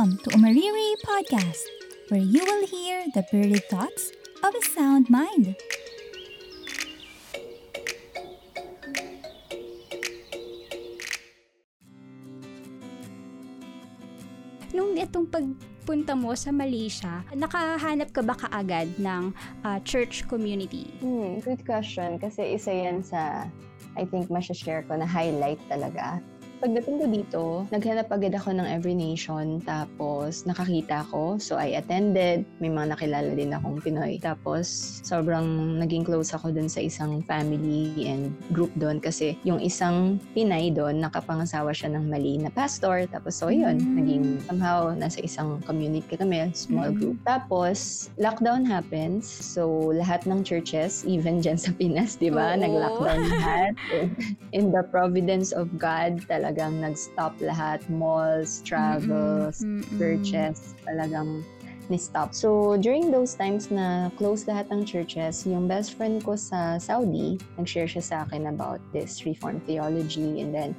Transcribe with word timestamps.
Welcome 0.00 0.16
to 0.24 0.32
Umariri 0.32 0.96
Podcast, 1.04 1.60
where 2.08 2.24
you 2.24 2.40
will 2.40 2.64
hear 2.64 3.04
the 3.12 3.20
birdie 3.28 3.60
thoughts 3.68 4.16
of 4.40 4.48
a 4.56 4.62
sound 4.72 5.12
mind. 5.12 5.52
Nung 14.72 14.96
itong 14.96 15.28
pagpunta 15.28 16.16
mo 16.16 16.32
sa 16.32 16.48
Malaysia, 16.48 17.20
nakahanap 17.36 18.08
ka 18.16 18.24
ba 18.24 18.40
kaagad 18.40 18.88
ng 18.96 19.36
uh, 19.68 19.76
church 19.84 20.24
community? 20.32 20.88
Hmm, 21.04 21.44
good 21.44 21.60
question. 21.68 22.16
Kasi 22.16 22.56
isa 22.56 22.72
yan 22.72 23.04
sa, 23.04 23.44
I 24.00 24.08
think, 24.08 24.32
masya-share 24.32 24.80
ko 24.88 24.96
na 24.96 25.04
highlight 25.04 25.60
talaga 25.68 26.24
Pagdating 26.60 26.96
ko 27.00 27.06
dito, 27.08 27.42
naghanap 27.72 28.12
agad 28.12 28.36
ako 28.36 28.52
ng 28.52 28.68
Every 28.68 28.92
Nation, 28.92 29.64
tapos 29.64 30.44
nakakita 30.44 31.08
ko. 31.08 31.40
So, 31.40 31.56
I 31.56 31.80
attended. 31.80 32.44
May 32.60 32.68
mga 32.68 32.92
nakilala 32.92 33.32
din 33.32 33.56
akong 33.56 33.80
Pinoy. 33.80 34.20
Tapos, 34.20 34.68
sobrang 35.00 35.80
naging 35.80 36.04
close 36.04 36.36
ako 36.36 36.52
dun 36.52 36.68
sa 36.68 36.84
isang 36.84 37.24
family 37.24 38.04
and 38.04 38.36
group 38.52 38.68
doon 38.76 39.00
kasi 39.00 39.40
yung 39.40 39.56
isang 39.64 40.20
Pinay 40.36 40.68
doon, 40.68 41.00
nakapangasawa 41.00 41.72
siya 41.72 41.96
ng 41.96 42.12
mali 42.12 42.36
na 42.36 42.52
pastor. 42.52 43.08
Tapos, 43.08 43.40
so 43.40 43.48
yun, 43.48 43.80
mm. 43.80 43.96
naging 43.96 44.24
somehow 44.44 44.92
nasa 44.92 45.24
isang 45.24 45.64
community 45.64 46.12
kami, 46.12 46.52
small 46.52 46.92
mm. 46.92 47.00
group. 47.00 47.16
Tapos, 47.24 48.12
lockdown 48.20 48.68
happens. 48.68 49.24
So, 49.24 49.96
lahat 49.96 50.28
ng 50.28 50.44
churches, 50.44 51.08
even 51.08 51.40
dyan 51.40 51.56
sa 51.56 51.72
Pinas, 51.72 52.20
di 52.20 52.28
ba? 52.28 52.52
Nag-lockdown 52.52 53.32
lahat. 53.32 53.72
In 54.56 54.68
the 54.68 54.84
providence 54.92 55.56
of 55.56 55.72
God, 55.80 56.20
talaga 56.28 56.49
talagang 56.50 56.82
nag-stop 56.82 57.38
lahat. 57.38 57.78
Malls, 57.86 58.58
travels, 58.66 59.62
mm-mm, 59.62 59.86
mm-mm. 59.86 59.98
churches, 60.02 60.74
talagang 60.82 61.46
ni-stop. 61.90 62.34
So, 62.34 62.78
during 62.78 63.10
those 63.10 63.34
times 63.34 63.70
na 63.70 64.10
close 64.14 64.46
lahat 64.46 64.70
ng 64.70 64.86
churches, 64.86 65.46
yung 65.46 65.66
best 65.66 65.94
friend 65.94 66.22
ko 66.22 66.34
sa 66.34 66.78
Saudi, 66.78 67.38
nag-share 67.58 67.90
siya 67.90 68.02
sa 68.02 68.16
akin 68.26 68.46
about 68.46 68.78
this 68.94 69.26
Reformed 69.26 69.62
theology. 69.66 70.42
And 70.42 70.54
then, 70.54 70.74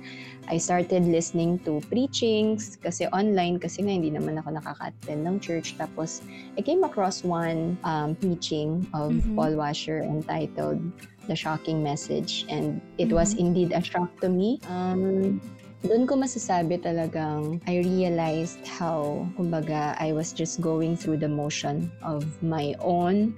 I 0.47 0.57
started 0.57 1.05
listening 1.05 1.59
to 1.67 1.83
preachings 1.91 2.79
kasi 2.79 3.07
online, 3.11 3.59
kasi 3.59 3.83
nga 3.83 3.93
hindi 3.93 4.09
naman 4.09 4.39
ako 4.39 4.59
nakaka-attend 4.59 5.21
ng 5.27 5.37
church. 5.43 5.75
Tapos, 5.75 6.23
I 6.57 6.63
came 6.63 6.83
across 6.83 7.23
one 7.23 7.77
um, 7.83 8.15
preaching 8.15 8.87
of 8.95 9.11
mm-hmm. 9.11 9.35
Paul 9.35 9.59
Washer 9.59 10.01
entitled 10.01 10.79
The 11.27 11.35
Shocking 11.35 11.83
Message. 11.83 12.47
And 12.47 12.79
it 12.97 13.11
mm-hmm. 13.11 13.19
was 13.19 13.35
indeed 13.35 13.75
a 13.75 13.83
shock 13.83 14.09
to 14.23 14.31
me. 14.31 14.63
Um, 14.71 15.43
doon 15.81 16.05
ko 16.05 16.13
masasabi 16.13 16.77
talagang 16.77 17.57
I 17.65 17.81
realized 17.81 18.61
how, 18.65 19.25
kumbaga, 19.33 19.97
I 19.97 20.13
was 20.13 20.29
just 20.29 20.61
going 20.61 20.93
through 20.93 21.17
the 21.17 21.29
motion 21.29 21.89
of 22.05 22.25
my 22.45 22.77
own. 22.79 23.33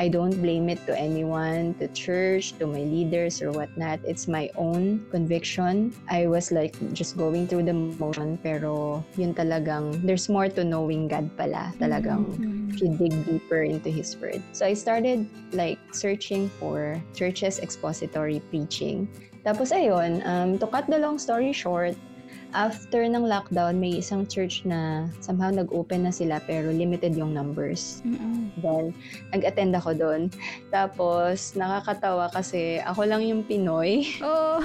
I 0.00 0.08
don't 0.08 0.32
blame 0.40 0.72
it 0.72 0.80
to 0.88 0.96
anyone, 0.96 1.76
to 1.76 1.88
church, 1.92 2.56
to 2.56 2.64
my 2.64 2.80
leaders 2.80 3.44
or 3.44 3.52
whatnot. 3.52 4.00
It's 4.08 4.24
my 4.24 4.48
own 4.56 5.04
conviction. 5.12 5.92
I 6.08 6.32
was 6.32 6.48
like 6.48 6.72
just 6.96 7.20
going 7.20 7.44
through 7.44 7.68
the 7.68 7.76
motion 7.76 8.40
pero 8.40 9.04
yun 9.20 9.36
talagang 9.36 10.00
there's 10.00 10.32
more 10.32 10.48
to 10.48 10.64
knowing 10.64 11.12
God 11.12 11.28
pala. 11.36 11.76
Talagang 11.76 12.24
mm-hmm. 12.24 12.72
if 12.72 12.80
you 12.80 12.96
dig 12.96 13.12
deeper 13.28 13.68
into 13.68 13.92
His 13.92 14.16
Word. 14.16 14.40
So 14.56 14.64
I 14.64 14.72
started 14.72 15.28
like 15.52 15.76
searching 15.92 16.48
for 16.56 16.96
churches 17.12 17.60
expository 17.60 18.40
preaching 18.48 19.12
tapos 19.42 19.74
ayun, 19.74 20.22
um, 20.22 20.58
to 20.58 20.66
cut 20.70 20.86
the 20.86 20.98
long 20.98 21.18
story 21.18 21.52
short, 21.52 21.98
after 22.52 23.00
ng 23.04 23.24
lockdown, 23.24 23.80
may 23.80 23.98
isang 23.98 24.28
church 24.28 24.64
na 24.68 25.08
somehow 25.24 25.48
nag-open 25.48 26.04
na 26.04 26.12
sila 26.12 26.38
pero 26.44 26.68
limited 26.68 27.16
yung 27.16 27.32
numbers. 27.32 28.04
Mm-mm. 28.04 28.52
Then, 28.60 28.92
nag-attend 29.32 29.72
ako 29.76 29.96
doon. 29.96 30.22
Tapos, 30.68 31.56
nakakatawa 31.56 32.28
kasi 32.32 32.80
ako 32.84 33.08
lang 33.08 33.24
yung 33.24 33.42
Pinoy. 33.44 34.04
Oh. 34.22 34.62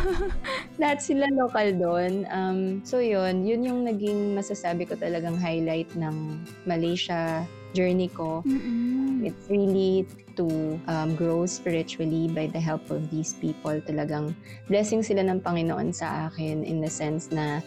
Lahat 0.78 1.02
sila 1.02 1.28
local 1.34 1.74
doon. 1.76 2.28
Um, 2.30 2.60
so 2.86 3.02
yun, 3.02 3.44
yun 3.44 3.66
yung 3.66 3.80
naging 3.84 4.38
masasabi 4.38 4.86
ko 4.86 4.94
talagang 4.96 5.36
highlight 5.36 5.90
ng 5.98 6.40
Malaysia 6.64 7.44
journey 7.74 8.08
ko. 8.12 8.46
Mm-mm. 8.46 9.26
It's 9.28 9.50
really 9.50 10.06
to 10.38 10.80
um, 10.88 11.18
grow 11.18 11.46
spiritually 11.46 12.30
by 12.30 12.48
the 12.48 12.62
help 12.62 12.86
of 12.94 13.10
these 13.10 13.34
people. 13.34 13.82
Talagang 13.84 14.38
blessing 14.70 15.02
sila 15.02 15.26
ng 15.26 15.42
Panginoon 15.42 15.92
sa 15.92 16.30
akin 16.30 16.64
in 16.64 16.80
the 16.80 16.90
sense 16.90 17.34
na 17.34 17.60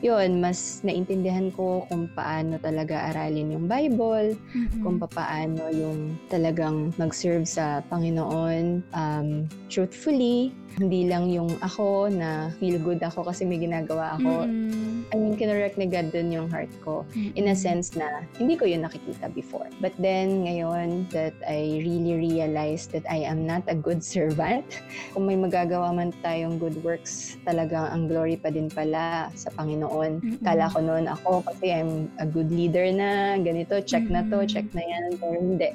yun, 0.00 0.40
mas 0.40 0.80
naintindihan 0.80 1.52
ko 1.52 1.84
kung 1.92 2.08
paano 2.16 2.56
talaga 2.56 3.12
aralin 3.12 3.52
yung 3.52 3.66
Bible, 3.68 4.32
mm-hmm. 4.36 4.80
kung 4.80 4.96
paano 4.96 5.68
yung 5.68 6.16
talagang 6.32 6.92
mag-serve 6.96 7.44
sa 7.44 7.84
Panginoon 7.92 8.80
um, 8.96 9.44
truthfully, 9.68 10.56
hindi 10.80 11.04
lang 11.10 11.28
yung 11.28 11.50
ako 11.60 12.08
na 12.08 12.54
feel 12.62 12.78
good 12.80 13.02
ako 13.04 13.28
kasi 13.28 13.44
may 13.44 13.60
ginagawa 13.60 14.16
ako. 14.16 14.48
Mm-hmm. 14.48 15.12
I 15.12 15.14
mean, 15.18 15.34
kinorek 15.34 15.74
ni 15.76 15.90
God 15.90 16.14
dun 16.14 16.30
yung 16.30 16.48
heart 16.48 16.70
ko 16.80 17.04
mm-hmm. 17.12 17.36
in 17.36 17.52
a 17.52 17.56
sense 17.56 17.92
na 17.92 18.24
hindi 18.40 18.56
ko 18.56 18.64
yun 18.64 18.86
nakikita 18.86 19.28
before. 19.34 19.68
But 19.82 19.92
then, 20.00 20.46
ngayon 20.46 21.10
that 21.12 21.34
I 21.44 21.82
really 21.84 22.16
realized 22.16 22.94
that 22.96 23.04
I 23.10 23.26
am 23.26 23.44
not 23.44 23.66
a 23.68 23.76
good 23.76 24.00
servant, 24.00 24.64
kung 25.12 25.28
may 25.28 25.36
magagawa 25.36 25.92
man 25.92 26.14
tayong 26.22 26.56
good 26.56 26.78
works, 26.80 27.36
talagang 27.44 27.90
ang 27.90 28.06
glory 28.06 28.38
pa 28.38 28.48
din 28.48 28.70
pala 28.70 29.28
sa 29.34 29.50
Panginoon 29.52 29.89
noon. 29.90 30.22
Mm-hmm. 30.22 30.46
Kala 30.46 30.70
ko 30.70 30.78
noon 30.78 31.06
ako 31.10 31.42
kasi 31.44 31.74
I'm 31.74 32.06
a 32.22 32.26
good 32.26 32.54
leader 32.54 32.86
na, 32.94 33.36
ganito, 33.42 33.82
check 33.82 34.06
mm-hmm. 34.06 34.30
na 34.30 34.38
to, 34.38 34.46
check 34.46 34.70
na 34.70 34.86
yan. 34.86 35.18
Pero 35.18 35.34
hindi. 35.34 35.70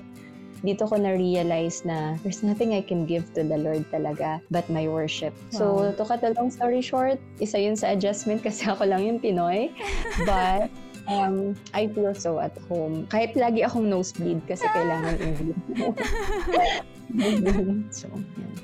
Dito 0.65 0.89
ko 0.89 0.97
na-realize 0.97 1.85
na 1.85 2.17
there's 2.25 2.41
nothing 2.41 2.73
I 2.73 2.81
can 2.81 3.05
give 3.05 3.27
to 3.37 3.45
the 3.45 3.59
Lord 3.59 3.85
talaga 3.93 4.41
but 4.49 4.65
my 4.71 4.89
worship. 4.89 5.35
Wow. 5.53 5.59
So, 5.59 5.65
to 5.93 6.03
cut 6.07 6.25
a 6.25 6.33
long 6.33 6.49
story 6.49 6.81
short, 6.81 7.21
isa 7.37 7.59
yun 7.61 7.77
sa 7.77 7.93
adjustment 7.93 8.41
kasi 8.41 8.65
ako 8.65 8.89
lang 8.89 9.05
yung 9.05 9.19
Pinoy. 9.21 9.69
But, 10.25 10.73
um, 11.05 11.53
I 11.75 11.85
feel 11.91 12.15
so 12.17 12.41
at 12.41 12.57
home. 12.65 13.05
Kahit 13.13 13.37
lagi 13.37 13.61
akong 13.61 13.91
nosebleed 13.91 14.41
kasi 14.49 14.65
kailangan 14.65 15.21
English. 15.21 15.59
so, 17.93 18.09
yan. 18.11 18.55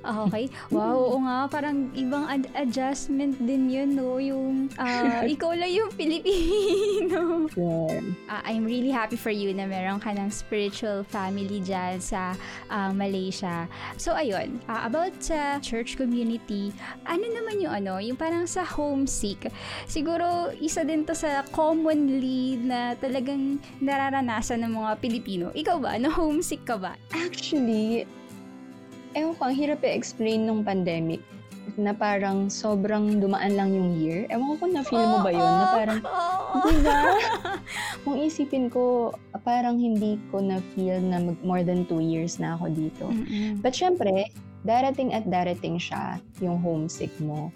Okay. 0.00 0.48
Wow, 0.72 0.96
oo 0.96 1.18
nga. 1.22 1.46
Parang 1.52 1.92
ibang 1.92 2.24
ad- 2.26 2.50
adjustment 2.56 3.36
din 3.38 3.68
yun, 3.68 3.94
no? 3.94 4.16
Yung, 4.16 4.72
uh, 4.80 5.22
ikaw 5.34 5.52
lang 5.52 5.70
yung 5.70 5.90
Pilipino. 5.92 7.46
Yeah. 7.54 8.00
Uh, 8.26 8.42
I'm 8.46 8.64
really 8.64 8.90
happy 8.90 9.20
for 9.20 9.30
you 9.30 9.52
na 9.52 9.68
meron 9.68 10.00
ka 10.00 10.16
ng 10.16 10.32
spiritual 10.32 11.04
family 11.04 11.60
dyan 11.60 12.00
sa 12.00 12.32
uh, 12.72 12.90
Malaysia. 12.90 13.68
So, 14.00 14.16
ayun. 14.16 14.58
Uh, 14.66 14.88
about 14.88 15.12
sa 15.20 15.60
church 15.60 16.00
community, 16.00 16.72
ano 17.04 17.26
naman 17.28 17.60
yung 17.60 17.74
ano, 17.84 18.00
yung 18.00 18.16
parang 18.16 18.48
sa 18.48 18.64
homesick. 18.64 19.52
Siguro, 19.84 20.50
isa 20.58 20.82
din 20.82 21.04
to 21.04 21.12
sa 21.12 21.44
commonly 21.52 22.56
na 22.56 22.96
talagang 22.96 23.60
nararanasan 23.82 24.64
ng 24.64 24.72
mga 24.80 24.90
Pilipino. 24.98 25.46
Ikaw 25.52 25.76
ba? 25.78 25.94
Na 26.00 26.08
homesick 26.08 26.64
ka 26.64 26.80
ba? 26.80 26.96
Actually, 27.12 27.89
ewan 29.14 29.34
ko, 29.36 29.40
ang 29.50 29.56
hirap 29.56 29.80
i-explain 29.82 30.46
nung 30.46 30.62
pandemic 30.62 31.22
na 31.78 31.94
parang 31.94 32.50
sobrang 32.50 33.22
dumaan 33.22 33.54
lang 33.54 33.70
yung 33.70 33.90
year. 34.00 34.26
Ewan 34.32 34.54
ko 34.54 34.66
kung 34.66 34.74
na-feel 34.74 35.06
mo 35.06 35.18
ba 35.22 35.30
yun? 35.30 35.44
Na 35.44 35.66
parang, 35.70 36.00
di 36.66 36.76
ba? 36.82 36.98
kung 38.04 38.16
isipin 38.18 38.66
ko, 38.72 39.14
parang 39.46 39.78
hindi 39.78 40.18
ko 40.34 40.42
na-feel 40.42 40.98
na 40.98 41.22
more 41.46 41.62
than 41.62 41.86
two 41.86 42.02
years 42.02 42.42
na 42.42 42.58
ako 42.58 42.66
dito. 42.74 43.06
Mm-hmm. 43.06 43.62
But 43.62 43.76
syempre, 43.76 44.32
darating 44.66 45.14
at 45.14 45.28
darating 45.28 45.78
siya, 45.78 46.18
yung 46.42 46.58
homesick 46.58 47.12
mo. 47.22 47.54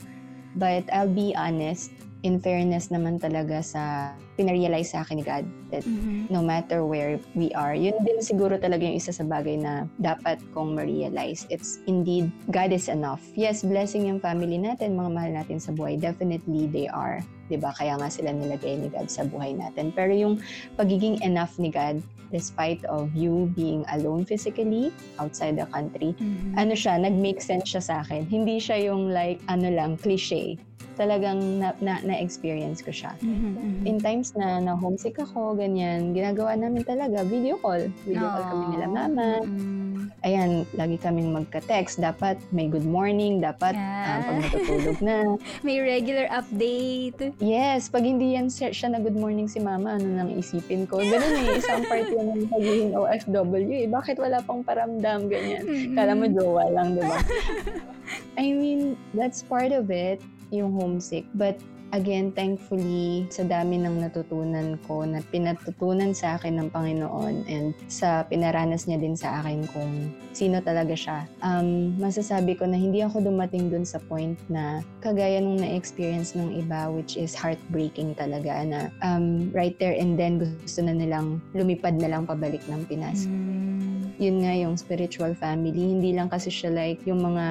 But 0.54 0.86
I'll 0.94 1.10
be 1.10 1.34
honest, 1.34 1.90
in 2.24 2.40
fairness 2.40 2.88
naman 2.88 3.20
talaga 3.20 3.60
sa 3.60 4.16
pinarealize 4.40 4.96
sa 4.96 5.04
akin 5.04 5.20
ni 5.20 5.24
God 5.24 5.44
that 5.68 5.84
mm-hmm. 5.84 6.26
no 6.32 6.40
matter 6.40 6.82
where 6.82 7.20
we 7.36 7.52
are, 7.52 7.76
yun 7.76 7.94
din 8.02 8.24
siguro 8.24 8.56
talaga 8.56 8.82
yung 8.88 8.96
isa 8.96 9.12
sa 9.12 9.22
bagay 9.28 9.60
na 9.60 9.84
dapat 10.00 10.40
kong 10.56 10.74
ma-realize. 10.74 11.44
It's 11.52 11.84
indeed, 11.84 12.32
God 12.48 12.72
is 12.72 12.88
enough. 12.88 13.20
Yes, 13.36 13.60
blessing 13.62 14.08
yung 14.08 14.24
family 14.24 14.56
natin, 14.56 14.96
mga 14.96 15.10
mahal 15.12 15.32
natin 15.36 15.60
sa 15.60 15.70
buhay. 15.76 16.00
Definitely 16.00 16.66
they 16.72 16.88
are. 16.88 17.20
'di 17.52 17.60
ba? 17.60 17.76
Kaya 17.76 18.00
nga 18.00 18.08
sila 18.08 18.32
nilagay 18.32 18.80
ni 18.80 18.88
God 18.88 19.12
sa 19.12 19.28
buhay 19.28 19.52
natin. 19.52 19.92
Pero 19.92 20.16
yung 20.16 20.40
pagiging 20.80 21.20
enough 21.20 21.60
ni 21.60 21.68
God 21.68 22.00
despite 22.32 22.82
of 22.90 23.14
you 23.14 23.52
being 23.54 23.86
alone 23.94 24.26
physically 24.26 24.90
outside 25.22 25.54
the 25.54 25.68
country, 25.70 26.16
mm-hmm. 26.18 26.56
ano 26.58 26.74
siya, 26.74 26.98
nag-make 26.98 27.38
sense 27.38 27.70
siya 27.70 27.82
sa 27.84 27.94
akin. 28.02 28.26
Hindi 28.26 28.58
siya 28.58 28.90
yung 28.90 29.12
like 29.12 29.38
ano 29.46 29.70
lang 29.70 30.00
cliche 30.00 30.58
talagang 30.94 31.60
na, 31.60 31.74
na, 31.82 32.00
na-experience 32.02 32.80
ko 32.80 32.94
siya. 32.94 33.12
Mm-hmm, 33.20 33.52
mm-hmm. 33.54 33.84
In 33.90 33.96
times 34.00 34.32
na 34.38 34.62
na 34.62 34.72
homesick 34.78 35.18
ako, 35.18 35.58
ganyan, 35.58 36.14
ginagawa 36.14 36.54
namin 36.54 36.86
talaga 36.86 37.26
video 37.26 37.58
call. 37.58 37.90
Video 38.06 38.24
Aww. 38.24 38.32
call 38.32 38.44
kami 38.50 38.64
nila 38.74 38.86
mama. 38.86 39.28
Mm-hmm. 39.44 39.82
ayan, 40.24 40.50
lagi 40.76 40.96
kaming 41.00 41.32
magka-text. 41.32 42.00
Dapat 42.00 42.40
may 42.48 42.68
good 42.70 42.86
morning, 42.86 43.44
dapat 43.44 43.76
yeah. 43.76 44.20
uh, 44.20 44.24
pag 44.24 44.36
natutulog 44.40 44.98
na. 45.04 45.36
may 45.66 45.80
regular 45.80 46.30
update. 46.32 47.34
Yes, 47.42 47.92
pag 47.92 48.04
hindi 48.04 48.36
yan 48.38 48.48
siya 48.48 48.72
na 48.88 49.00
good 49.00 49.16
morning 49.16 49.50
si 49.50 49.60
mama, 49.60 50.00
ano 50.00 50.08
nang 50.08 50.30
isipin 50.32 50.88
ko. 50.88 51.00
Ganun 51.02 51.44
eh, 51.44 51.60
isang 51.60 51.84
part 51.90 52.08
yan 52.08 52.26
ng 52.32 52.48
pagiging 52.48 52.92
OFW 52.96 53.76
eh. 53.84 53.88
Bakit 53.90 54.16
wala 54.16 54.40
pang 54.44 54.64
paramdam, 54.64 55.28
ganyan. 55.28 55.64
Mm-hmm. 55.66 55.94
Kala 55.96 56.12
mo 56.16 56.24
jowa 56.30 56.64
lang, 56.72 56.96
di 56.96 57.02
ba? 57.04 57.18
I 58.40 58.52
mean, 58.52 58.96
that's 59.14 59.42
part 59.42 59.72
of 59.72 59.90
it, 59.90 60.20
yung 60.50 60.72
homesick. 60.72 61.24
But 61.34 61.60
again, 61.94 62.34
thankfully, 62.34 63.30
sa 63.30 63.46
dami 63.46 63.78
ng 63.78 64.02
natutunan 64.02 64.74
ko 64.84 65.06
na 65.06 65.22
pinatutunan 65.30 66.10
sa 66.10 66.34
akin 66.34 66.58
ng 66.58 66.68
Panginoon 66.74 67.46
and 67.46 67.70
sa 67.86 68.26
pinaranas 68.26 68.90
niya 68.90 68.98
din 68.98 69.14
sa 69.14 69.38
akin 69.40 69.62
kung 69.70 70.10
sino 70.34 70.58
talaga 70.58 70.98
siya, 70.98 71.30
um, 71.46 71.94
masasabi 71.94 72.58
ko 72.58 72.66
na 72.66 72.74
hindi 72.74 73.00
ako 73.06 73.22
dumating 73.22 73.70
dun 73.70 73.86
sa 73.86 74.02
point 74.10 74.34
na 74.50 74.82
kagaya 74.98 75.38
nung 75.38 75.62
na-experience 75.62 76.34
ng 76.34 76.58
iba 76.58 76.90
which 76.90 77.14
is 77.14 77.38
heartbreaking 77.38 78.10
talaga 78.18 78.66
na 78.66 78.90
um, 79.06 79.48
right 79.54 79.78
there 79.78 79.94
and 79.94 80.18
then 80.18 80.42
gusto 80.42 80.82
na 80.82 80.90
nilang 80.90 81.38
lumipad 81.54 81.94
na 81.94 82.10
lang 82.10 82.26
pabalik 82.26 82.60
ng 82.66 82.82
Pinas. 82.90 83.30
Mm. 83.30 84.10
Yun 84.18 84.36
nga 84.42 84.52
yung 84.54 84.74
spiritual 84.74 85.34
family. 85.38 85.94
Hindi 85.94 86.14
lang 86.14 86.26
kasi 86.30 86.50
siya 86.50 86.74
like 86.74 87.02
yung 87.06 87.22
mga 87.22 87.46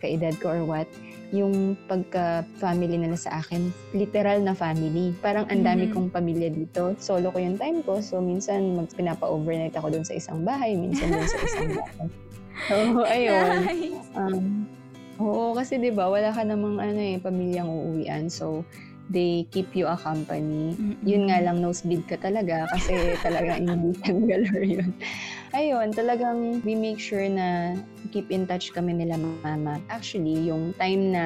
kaedad 0.00 0.36
ko 0.40 0.52
or 0.52 0.62
what 0.68 0.88
yung 1.32 1.76
pagka-family 1.88 2.96
nila 2.96 3.16
sa 3.16 3.40
akin, 3.40 3.68
literal 3.96 4.44
na 4.44 4.52
family. 4.52 5.16
Parang 5.24 5.48
ang 5.48 5.64
dami 5.64 5.88
mm-hmm. 5.88 5.96
kong 5.96 6.08
pamilya 6.12 6.52
dito. 6.52 6.92
Solo 7.00 7.32
ko 7.32 7.40
yung 7.40 7.56
time 7.56 7.80
ko. 7.80 8.04
So, 8.04 8.20
minsan 8.20 8.76
mag 8.76 8.92
pinapa-overnight 8.92 9.72
ako 9.76 9.96
dun 9.96 10.04
sa 10.04 10.16
isang 10.16 10.44
bahay, 10.44 10.76
minsan 10.76 11.08
dun 11.08 11.24
sa 11.24 11.40
isang 11.40 11.70
bahay. 11.80 12.06
So, 12.68 12.74
ayun. 13.06 13.58
Nice. 13.64 14.08
Um, 14.18 14.66
oo, 15.22 15.54
kasi 15.54 15.78
'di 15.78 15.94
ba 15.94 16.10
wala 16.10 16.34
ka 16.34 16.42
namang 16.44 16.82
ano 16.82 17.00
eh, 17.00 17.16
pamilyang 17.16 17.70
uuwian. 17.70 18.28
So, 18.28 18.66
they 19.08 19.48
keep 19.48 19.72
you 19.72 19.88
a 19.88 19.96
company. 19.96 20.76
Mm-hmm. 20.76 21.00
Yun 21.08 21.22
nga 21.32 21.40
lang, 21.40 21.64
nosebleed 21.64 22.04
ka 22.04 22.20
talaga 22.20 22.68
kasi 22.76 23.16
talagang 23.24 23.64
hindi 23.64 23.96
tanggaler 24.04 24.60
yun. 24.60 24.92
Ayun, 25.56 25.96
talagang 25.96 26.60
we 26.60 26.76
make 26.76 27.00
sure 27.00 27.24
na 27.24 27.72
keep 28.12 28.28
in 28.28 28.44
touch 28.44 28.72
kami 28.72 28.92
nila 28.92 29.16
mama. 29.16 29.80
Actually, 29.88 30.36
yung 30.48 30.76
time 30.76 31.12
na 31.12 31.24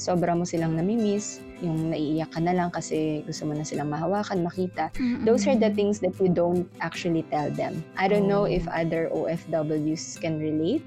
sobra 0.00 0.34
mo 0.34 0.48
silang 0.48 0.74
namimiss, 0.74 1.44
yung 1.60 1.92
naiiyak 1.92 2.32
ka 2.32 2.40
na 2.40 2.56
lang 2.56 2.72
kasi 2.72 3.20
gusto 3.28 3.44
mo 3.44 3.52
na 3.52 3.64
silang 3.68 3.92
mahawakan, 3.92 4.40
makita. 4.40 4.88
Mm-hmm. 4.96 5.28
Those 5.28 5.44
are 5.44 5.58
the 5.60 5.70
things 5.70 6.00
that 6.00 6.16
you 6.16 6.32
don't 6.32 6.66
actually 6.80 7.22
tell 7.28 7.52
them. 7.52 7.84
I 8.00 8.08
don't 8.08 8.26
oh. 8.26 8.32
know 8.32 8.44
if 8.48 8.64
other 8.72 9.12
OFWs 9.12 10.16
can 10.18 10.40
relate, 10.40 10.80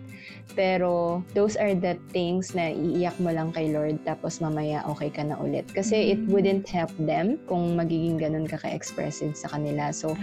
pero 0.57 1.21
those 1.37 1.53
are 1.55 1.77
the 1.77 1.95
things 2.09 2.57
na 2.57 2.73
iiyak 2.73 3.13
mo 3.21 3.29
lang 3.29 3.53
kay 3.53 3.69
Lord 3.69 4.01
tapos 4.01 4.41
mamaya 4.41 4.81
okay 4.89 5.13
ka 5.13 5.21
na 5.21 5.37
ulit. 5.37 5.69
Kasi 5.69 5.93
mm-hmm. 5.93 6.13
it 6.13 6.21
wouldn't 6.33 6.65
help 6.65 6.93
them 6.97 7.37
kung 7.45 7.77
magiging 7.77 8.17
ganun 8.17 8.49
ka 8.49 8.57
ka-expressive 8.57 9.37
sa 9.37 9.53
kanila. 9.53 9.93
So, 9.93 10.17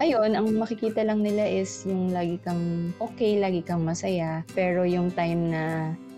ayun, 0.00 0.32
ang 0.32 0.56
makikita 0.56 1.04
lang 1.04 1.20
nila 1.20 1.44
is 1.44 1.84
yung 1.92 2.16
lagi 2.16 2.40
kang 2.40 2.96
okay, 2.96 3.36
lagi 3.36 3.60
kang 3.60 3.84
masaya. 3.84 4.40
Pero 4.56 4.88
yung 4.88 5.12
time 5.12 5.52
na 5.52 5.64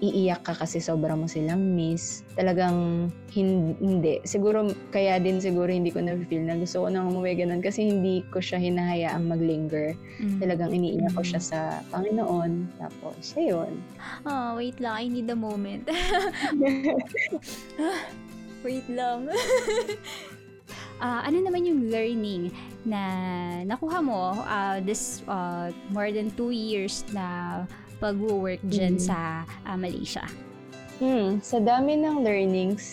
iiyak 0.04 0.44
ka 0.44 0.52
kasi 0.52 0.78
sobra 0.84 1.16
mo 1.16 1.24
silang 1.24 1.74
miss. 1.74 2.22
Talagang 2.36 3.08
hindi. 3.32 4.20
Siguro, 4.28 4.68
kaya 4.92 5.16
din 5.16 5.40
siguro 5.40 5.72
hindi 5.72 5.88
ko 5.90 6.04
na-feel 6.04 6.44
na 6.44 6.60
gusto 6.60 6.84
ko 6.84 6.92
nang 6.92 7.08
umuwi 7.10 7.40
ganun 7.40 7.64
kasi 7.64 7.88
hindi 7.88 8.20
ko 8.28 8.38
siya 8.38 8.60
hinahayaang 8.60 9.24
maglinger. 9.24 9.96
Mm. 10.20 10.38
Talagang 10.44 10.70
iniiyak 10.76 11.12
mm. 11.12 11.16
ko 11.16 11.22
siya 11.24 11.40
sa 11.40 11.60
Panginoon. 11.88 12.68
Tapos, 12.76 13.32
ayun. 13.34 13.80
Oh, 14.28 14.60
wait 14.60 14.76
lang. 14.78 14.94
I 14.94 15.06
need 15.08 15.28
a 15.32 15.38
moment. 15.38 15.88
wait 18.66 18.86
lang. 18.92 19.32
uh, 21.00 21.20
ano 21.26 21.38
naman 21.40 21.64
yung 21.64 21.88
learning 21.88 22.52
na 22.84 23.02
nakuha 23.64 23.98
mo 24.04 24.44
uh, 24.44 24.78
this 24.84 25.24
uh, 25.28 25.72
more 25.90 26.12
than 26.12 26.28
two 26.32 26.52
years 26.52 27.04
na 27.12 27.64
pag-work 27.98 28.60
dyan 28.68 29.00
mm. 29.00 29.04
sa 29.04 29.48
uh, 29.64 29.76
Malaysia? 29.76 30.24
Hmm, 31.02 31.42
sa 31.42 31.58
dami 31.58 31.98
ng 31.98 32.22
learnings 32.22 32.84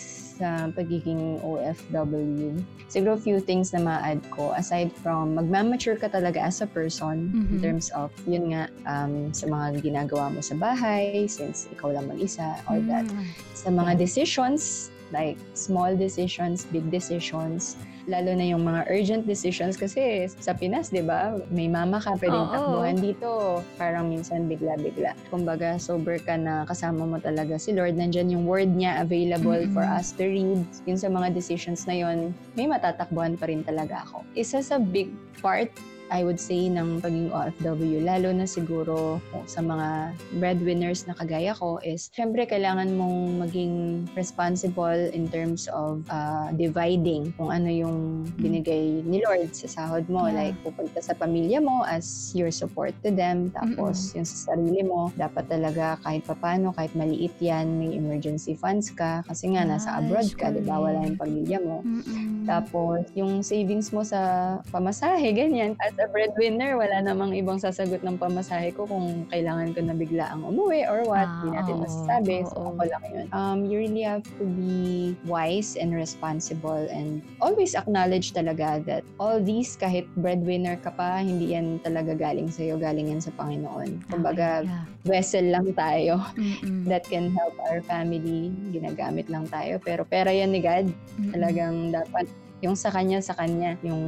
sa 0.42 0.66
pagiging 0.74 1.38
OFW, 1.44 2.58
siguro 2.92 3.16
few 3.16 3.40
things 3.40 3.72
na 3.72 3.80
ma-add 3.80 4.20
ko 4.28 4.52
aside 4.52 4.92
from 4.92 5.38
magmamature 5.38 5.96
ka 5.96 6.12
talaga 6.12 6.44
as 6.44 6.60
a 6.60 6.68
person 6.68 7.32
mm-hmm. 7.32 7.56
in 7.56 7.58
terms 7.64 7.88
of 7.96 8.12
yun 8.28 8.52
nga 8.52 8.68
um, 8.84 9.32
sa 9.32 9.48
mga 9.48 9.80
ginagawa 9.80 10.28
mo 10.28 10.44
sa 10.44 10.52
bahay 10.60 11.24
since 11.24 11.72
ikaw 11.72 11.88
lang 11.88 12.04
mag-isa 12.04 12.60
or 12.68 12.76
mm-hmm. 12.76 12.92
that 12.92 13.08
sa 13.56 13.72
mga 13.72 13.96
decisions 13.96 14.91
like 15.12 15.36
small 15.54 15.94
decisions, 15.94 16.64
big 16.72 16.88
decisions, 16.88 17.76
lalo 18.10 18.34
na 18.34 18.42
yung 18.42 18.66
mga 18.66 18.90
urgent 18.90 19.24
decisions 19.28 19.78
kasi 19.78 20.26
sa 20.26 20.56
Pinas, 20.56 20.90
'di 20.90 21.06
ba? 21.06 21.38
May 21.54 21.70
mama 21.70 22.02
ka 22.02 22.18
pwedeng 22.18 22.46
oh, 22.48 22.52
takbuhan 22.52 22.96
oh. 22.98 23.02
dito. 23.02 23.30
Parang 23.78 24.10
minsan 24.10 24.50
bigla-bigla. 24.50 25.14
Kumbaga, 25.30 25.78
sober 25.78 26.18
ka 26.18 26.34
na 26.34 26.66
kasama 26.66 27.06
mo 27.06 27.22
talaga 27.22 27.54
si 27.60 27.70
Lord. 27.70 27.94
Nandiyan 27.94 28.34
yung 28.34 28.44
word 28.48 28.74
niya 28.74 29.04
available 29.04 29.54
mm-hmm. 29.54 29.76
for 29.76 29.86
us 29.86 30.10
to 30.18 30.26
read. 30.26 30.66
Yun 30.88 30.98
sa 30.98 31.12
mga 31.12 31.30
decisions 31.30 31.86
na 31.86 31.94
yon, 31.94 32.34
may 32.58 32.66
matatakbuhan 32.66 33.38
pa 33.38 33.46
rin 33.46 33.62
talaga 33.62 34.02
ako. 34.08 34.26
Isa 34.34 34.58
sa 34.64 34.82
big 34.82 35.12
part 35.38 35.70
I 36.12 36.28
would 36.28 36.36
say, 36.36 36.68
ng 36.68 37.00
pagiging 37.00 37.32
OFW, 37.32 38.04
lalo 38.04 38.28
na 38.36 38.44
siguro 38.44 39.16
sa 39.48 39.64
mga 39.64 40.12
breadwinners 40.36 41.08
na 41.08 41.16
kagaya 41.16 41.56
ko, 41.56 41.80
is 41.80 42.12
syempre 42.12 42.44
kailangan 42.44 42.92
mong 42.92 43.48
maging 43.48 44.04
responsible 44.12 45.08
in 45.16 45.24
terms 45.32 45.72
of 45.72 46.04
uh, 46.12 46.52
dividing 46.52 47.32
kung 47.40 47.48
ano 47.48 47.72
yung 47.72 48.28
binigay 48.36 49.00
ni 49.08 49.24
Lord 49.24 49.56
sa 49.56 49.66
sahod 49.72 50.04
mo. 50.12 50.28
Yeah. 50.28 50.52
Like, 50.52 50.56
pupunta 50.60 51.00
sa 51.00 51.16
pamilya 51.16 51.64
mo 51.64 51.88
as 51.88 52.36
your 52.36 52.52
support 52.52 52.92
to 53.00 53.08
them. 53.08 53.48
Tapos, 53.56 54.12
Mm-mm. 54.12 54.20
yung 54.20 54.28
sa 54.28 54.52
sarili 54.52 54.84
mo, 54.84 55.08
dapat 55.16 55.48
talaga 55.48 55.96
kahit 56.04 56.28
papano, 56.28 56.76
kahit 56.76 56.92
maliit 56.92 57.32
yan, 57.40 57.80
may 57.80 57.96
emergency 57.96 58.52
funds 58.52 58.92
ka. 58.92 59.24
Kasi 59.24 59.56
nga, 59.56 59.64
nasa 59.64 59.96
abroad 59.96 60.28
ka, 60.36 60.52
di 60.52 60.60
ba? 60.60 60.76
Wala 60.76 61.08
yung 61.08 61.16
pamilya 61.16 61.58
mo. 61.64 61.80
Mm-mm. 61.80 62.44
Tapos, 62.44 63.08
yung 63.16 63.40
savings 63.40 63.88
mo 63.94 64.04
sa 64.04 64.60
pamasahe, 64.68 65.32
ganyan. 65.32 65.72
As 65.80 65.94
a 66.02 66.10
breadwinner, 66.10 66.74
wala 66.74 66.98
namang 66.98 67.38
ibang 67.38 67.62
sasagot 67.62 68.02
ng 68.02 68.18
pamasahe 68.18 68.74
ko 68.74 68.90
kung 68.90 69.24
kailangan 69.30 69.70
ko 69.70 69.80
na 69.86 69.94
bigla 69.94 70.26
ang 70.34 70.42
umuwi 70.42 70.82
or 70.90 71.06
what. 71.06 71.30
Hindi 71.40 71.48
ah, 71.54 71.56
natin 71.62 71.74
oh, 71.78 71.82
masasabi. 71.86 72.36
Oh, 72.42 72.50
so, 72.50 72.58
ako 72.74 72.82
lang 72.90 73.04
yun. 73.06 73.26
Um, 73.30 73.58
you 73.70 73.76
really 73.78 74.02
have 74.02 74.26
to 74.26 74.44
be 74.44 75.14
wise 75.22 75.78
and 75.78 75.94
responsible 75.94 76.90
and 76.90 77.22
always 77.38 77.78
acknowledge 77.78 78.34
talaga 78.34 78.82
that 78.90 79.06
all 79.22 79.38
these, 79.38 79.78
kahit 79.78 80.10
breadwinner 80.18 80.74
ka 80.82 80.90
pa, 80.90 81.22
hindi 81.22 81.54
yan 81.54 81.78
talaga 81.86 82.18
galing 82.18 82.50
sa'yo, 82.50 82.76
galing 82.82 83.14
yan 83.14 83.22
sa 83.22 83.30
Panginoon. 83.38 84.02
Kumbaga, 84.10 84.66
okay, 84.66 84.74
yeah. 84.74 84.84
vessel 85.06 85.46
lang 85.46 85.70
tayo 85.74 86.18
Mm-mm. 86.34 86.86
that 86.90 87.06
can 87.06 87.30
help 87.30 87.54
our 87.70 87.78
family. 87.86 88.50
Ginagamit 88.74 89.30
lang 89.30 89.46
tayo. 89.46 89.78
Pero 89.78 90.02
pera 90.02 90.34
yan 90.34 90.50
ni 90.50 90.58
God. 90.58 90.90
Mm-mm. 90.90 91.30
Talagang 91.30 91.94
dapat 91.94 92.26
yung 92.62 92.78
sa 92.78 92.94
kanya, 92.94 93.18
sa 93.18 93.34
kanya. 93.34 93.74
Yung 93.82 94.06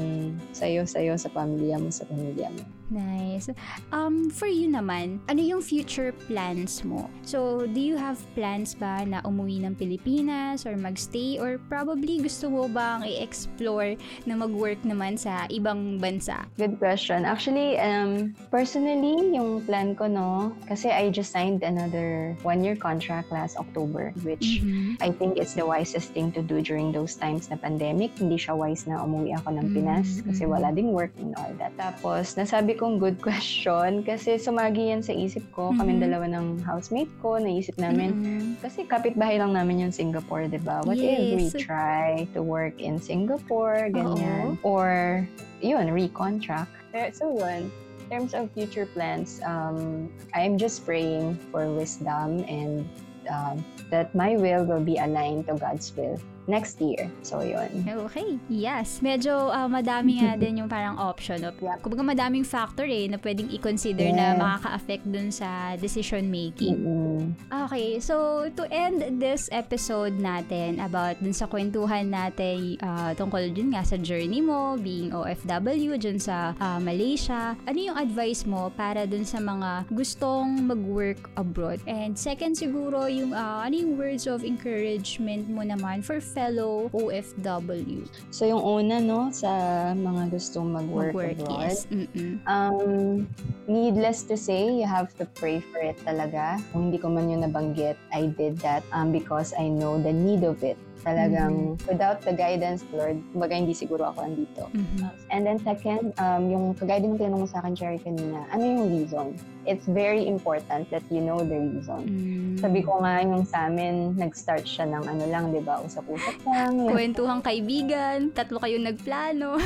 sa'yo, 0.54 0.87
sa'yo, 0.87 1.18
sa 1.18 1.26
pamilya 1.26 1.75
mo, 1.76 1.90
sa 1.90 2.06
pamilya 2.06 2.54
mo. 2.54 2.62
Nice. 2.92 3.48
Um, 3.92 4.28
for 4.28 4.48
you 4.48 4.68
naman, 4.68 5.20
ano 5.32 5.40
yung 5.40 5.64
future 5.64 6.12
plans 6.28 6.84
mo? 6.84 7.08
So, 7.24 7.64
do 7.64 7.80
you 7.80 7.96
have 7.96 8.20
plans 8.36 8.76
ba 8.76 9.04
na 9.08 9.24
umuwi 9.24 9.64
ng 9.64 9.74
Pilipinas 9.80 10.68
or 10.68 10.76
magstay 10.76 11.40
or 11.40 11.56
probably 11.72 12.20
gusto 12.20 12.52
mo 12.52 12.68
bang 12.68 13.04
i-explore 13.08 13.96
na 14.28 14.36
mag-work 14.36 14.80
naman 14.84 15.16
sa 15.16 15.48
ibang 15.48 15.96
bansa? 15.96 16.44
Good 16.60 16.76
question. 16.76 17.24
Actually, 17.24 17.80
um, 17.80 18.36
personally, 18.52 19.32
yung 19.32 19.64
plan 19.64 19.96
ko, 19.96 20.04
no, 20.04 20.52
kasi 20.68 20.92
I 20.92 21.08
just 21.08 21.32
signed 21.32 21.64
another 21.64 22.36
one-year 22.44 22.76
contract 22.76 23.32
last 23.32 23.56
October, 23.56 24.12
which 24.20 24.60
mm-hmm. 24.60 25.00
I 25.00 25.08
think 25.08 25.40
it's 25.40 25.56
the 25.56 25.64
wisest 25.64 26.12
thing 26.12 26.32
to 26.36 26.42
do 26.44 26.60
during 26.60 26.92
those 26.92 27.16
times 27.16 27.48
na 27.48 27.56
pandemic. 27.56 28.12
Hindi 28.20 28.36
siya 28.36 28.52
wise 28.52 28.84
na 28.84 29.00
umuwi 29.00 29.32
ako 29.40 29.56
ng 29.56 29.66
Pinas 29.72 30.20
mm-hmm. 30.20 30.28
kasi 30.30 30.42
wala 30.44 30.68
ding 30.70 30.92
work 30.92 31.12
and 31.16 31.32
all 31.40 31.52
that. 31.56 31.72
Tapos, 31.80 32.36
nasabi 32.36 32.74
sabi 32.75 32.83
kong 32.83 32.99
good 32.99 33.23
question 33.23 34.02
kasi 34.02 34.35
sumagi 34.35 34.90
yan 34.90 34.99
sa 34.99 35.14
isip 35.14 35.47
ko. 35.54 35.71
Mm-hmm. 35.71 35.78
Kaming 35.78 36.00
dalawa 36.02 36.26
ng 36.26 36.47
housemate 36.66 37.14
ko, 37.23 37.38
naisip 37.38 37.78
namin. 37.78 38.11
Mm-hmm. 38.19 38.50
Kasi 38.66 38.83
kapitbahay 38.90 39.38
lang 39.38 39.54
namin 39.54 39.87
yung 39.87 39.95
Singapore, 39.95 40.50
di 40.50 40.59
ba? 40.59 40.83
What 40.83 40.99
yes. 40.99 41.07
if 41.07 41.54
we 41.54 41.62
try 41.62 42.26
to 42.35 42.43
work 42.43 42.83
in 42.83 42.99
Singapore, 42.99 43.95
ganyan? 43.95 44.59
Uh-oh. 44.59 44.66
Or, 44.66 45.23
yun, 45.62 45.87
recontract. 45.95 46.75
So, 47.14 47.31
yun. 47.31 47.71
In 47.71 48.07
terms 48.11 48.35
of 48.35 48.50
future 48.50 48.90
plans, 48.90 49.38
um, 49.47 50.11
I'm 50.35 50.59
just 50.59 50.83
praying 50.83 51.38
for 51.54 51.71
wisdom 51.71 52.43
and 52.50 52.83
um, 53.31 53.62
that 53.95 54.11
my 54.19 54.35
will 54.35 54.66
will 54.66 54.83
be 54.83 54.99
aligned 54.99 55.47
to 55.47 55.54
God's 55.54 55.95
will. 55.95 56.19
Next 56.46 56.80
year. 56.80 57.08
So, 57.22 57.40
yun. 57.40 57.88
Okay. 58.08 58.36
Yes. 58.48 59.00
Medyo 59.00 59.50
uh, 59.50 59.68
madami 59.68 60.20
nga 60.20 60.36
din 60.42 60.60
yung 60.60 60.70
parang 60.70 60.96
option. 60.96 61.40
No? 61.40 61.50
Yep. 61.54 61.80
Kumbaga 61.80 62.04
madaming 62.04 62.44
factor 62.44 62.84
eh 62.84 63.08
na 63.08 63.16
pwedeng 63.16 63.48
i-consider 63.50 64.12
Yes. 64.12 64.16
na 64.16 64.26
makaka-affect 64.36 65.04
dun 65.08 65.28
sa 65.32 65.74
decision 65.76 66.28
making. 66.28 66.76
Mm-mm. 66.76 67.32
Okay, 67.48 67.96
so 67.98 68.46
to 68.52 68.68
end 68.68 69.16
this 69.16 69.48
episode 69.50 70.20
natin 70.20 70.76
about 70.78 71.16
dun 71.18 71.32
sa 71.32 71.48
kwentuhan 71.48 72.12
natin 72.12 72.76
ah, 72.84 73.16
tungkol 73.16 73.48
dun 73.50 73.72
nga 73.72 73.80
sa 73.80 73.96
journey 73.96 74.44
mo, 74.44 74.76
being 74.76 75.10
OFW 75.10 75.96
dun 75.96 76.20
sa 76.20 76.52
ah, 76.60 76.76
Malaysia, 76.76 77.56
ano 77.64 77.78
yung 77.78 77.96
advice 77.96 78.44
mo 78.44 78.68
para 78.74 79.08
dun 79.08 79.24
sa 79.24 79.40
mga 79.40 79.88
gustong 79.88 80.68
mag-work 80.68 81.30
abroad? 81.34 81.80
And 81.88 82.12
second 82.12 82.54
siguro, 82.54 83.08
yung 83.08 83.32
ah, 83.32 83.64
ano 83.64 83.74
yung 83.74 83.96
words 83.96 84.28
of 84.28 84.44
encouragement 84.44 85.48
mo 85.48 85.64
naman 85.64 86.04
for 86.04 86.20
fellow 86.34 86.90
OFW? 86.90 88.04
So, 88.34 88.44
yung 88.44 88.60
una, 88.60 88.98
no, 88.98 89.30
sa 89.30 89.48
mga 89.94 90.34
gustong 90.34 90.74
mag-work, 90.74 91.14
Mag-work, 91.14 91.38
abroad, 91.38 91.70
yes. 91.70 91.86
Mm-mm. 91.88 92.42
Um, 92.50 93.30
needless 93.70 94.26
to 94.26 94.36
say, 94.36 94.66
you 94.66 94.84
have 94.84 95.14
to 95.22 95.24
pray 95.38 95.62
for 95.62 95.78
it 95.78 95.96
talaga. 96.02 96.58
Kung 96.74 96.90
hindi 96.90 96.98
ko 96.98 97.08
man 97.08 97.30
yun 97.30 97.46
nabanggit, 97.46 97.94
I 98.10 98.34
did 98.34 98.58
that 98.66 98.82
um, 98.90 99.14
because 99.14 99.54
I 99.54 99.70
know 99.70 99.96
the 100.02 100.12
need 100.12 100.42
of 100.42 100.60
it. 100.66 100.76
Talagang 101.04 101.76
without 101.84 102.25
the 102.25 102.32
guidance, 102.32 102.80
Lord, 102.88 103.20
kumbaga 103.37 103.52
hindi 103.52 103.76
siguro 103.76 104.08
ako 104.08 104.25
andito. 104.25 104.64
Mhm. 104.73 105.04
And 105.28 105.42
then 105.44 105.58
second, 105.61 106.16
um, 106.16 106.49
yung 106.49 106.64
kagaya 106.73 107.04
din 107.04 107.12
ng 107.12 107.20
tinanong 107.20 107.44
mo 107.44 107.49
sa 107.49 107.61
akin, 107.61 107.76
Cherry, 107.76 108.00
kanina, 108.00 108.49
ano 108.49 108.64
yung 108.64 108.88
reason? 108.88 109.37
It's 109.68 109.84
very 109.84 110.28
important 110.28 110.88
that 110.92 111.04
you 111.08 111.25
know 111.25 111.40
the 111.40 111.56
reason. 111.56 112.04
Mm. 112.04 112.61
Sabi 112.61 112.84
ko 112.84 113.00
nga 113.00 113.25
yung 113.25 113.49
sa 113.49 113.68
amin, 113.73 114.12
nag-start 114.12 114.68
siya 114.68 114.84
ng 114.92 115.04
ano 115.08 115.25
lang, 115.25 115.56
di 115.56 115.64
ba? 115.64 115.80
Usap-usap 115.80 116.37
lang. 116.44 116.84
Kwentuhang 116.92 117.40
kaibigan, 117.40 118.28
tatlo 118.37 118.61
kayong 118.61 118.92
nagplano. 118.92 119.56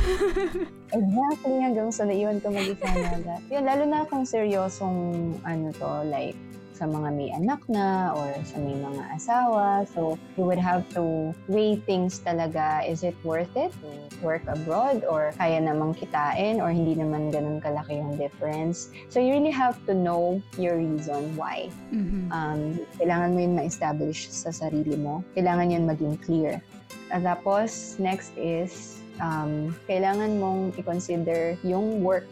Exactly, 0.98 1.56
hanggang 1.58 1.90
sa 1.90 2.06
naiwan 2.06 2.38
ko 2.38 2.54
mag-isa 2.54 2.86
na. 2.94 3.42
Yun, 3.50 3.64
lalo 3.66 3.82
na 3.90 4.06
kung 4.06 4.22
seryosong 4.22 5.34
ano 5.42 5.66
to, 5.74 5.90
like 6.06 6.38
sa 6.78 6.86
mga 6.86 7.08
may 7.10 7.34
anak 7.34 7.58
na 7.66 8.14
or 8.14 8.30
sa 8.46 8.62
may 8.62 8.78
mga 8.78 9.02
asawa. 9.18 9.82
So, 9.90 10.14
you 10.38 10.46
would 10.46 10.62
have 10.62 10.86
to 10.94 11.34
weigh 11.50 11.82
things 11.82 12.22
talaga. 12.22 12.86
Is 12.86 13.02
it 13.02 13.18
worth 13.26 13.50
it 13.58 13.74
to 13.82 13.90
work 14.22 14.46
abroad 14.46 15.02
or 15.02 15.34
kaya 15.34 15.58
namang 15.58 15.98
kitain 15.98 16.62
or 16.62 16.70
hindi 16.70 16.94
naman 16.94 17.34
ganun 17.34 17.58
kalaki 17.58 17.98
yung 17.98 18.14
difference? 18.14 18.94
So, 19.10 19.18
you 19.18 19.34
really 19.34 19.50
have 19.50 19.74
to 19.90 19.92
know 19.98 20.38
your 20.54 20.78
reason 20.78 21.34
why. 21.34 21.74
Mhm. 21.90 22.30
Um, 22.30 22.60
kailangan 23.02 23.34
mo 23.34 23.38
yun 23.42 23.54
ma-establish 23.58 24.30
sa 24.30 24.54
sarili 24.54 24.94
mo. 24.94 25.26
Kailangan 25.34 25.74
yun 25.74 25.84
maging 25.90 26.14
clear. 26.22 26.62
At 27.10 27.26
tapos, 27.26 27.98
next 27.98 28.36
is, 28.38 29.00
um, 29.18 29.74
kailangan 29.90 30.38
mong 30.38 30.76
i-consider 30.78 31.56
yung 31.66 32.04
work. 32.04 32.28